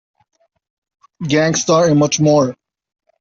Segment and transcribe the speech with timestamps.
[1.27, 2.57] Gang Starr and much more.